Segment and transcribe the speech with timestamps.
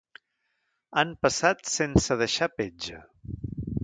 [1.01, 3.03] Han passat sense deixar petja.